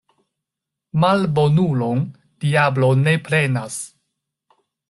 Malbonulon 1.03 2.01
diablo 2.47 2.91
ne 3.05 3.15
prenas. 3.29 3.81